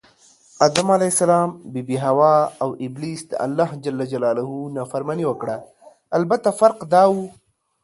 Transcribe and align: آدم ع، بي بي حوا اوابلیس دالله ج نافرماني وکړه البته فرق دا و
آدم 0.65 0.87
ع، 0.95 1.01
بي 1.71 1.81
بي 1.87 1.97
حوا 2.03 2.33
اوابلیس 2.65 3.21
دالله 3.31 3.69
ج 3.83 3.85
نافرماني 4.77 5.25
وکړه 5.27 5.55
البته 6.17 6.49
فرق 6.61 6.79
دا 6.93 7.03
و 7.09 7.15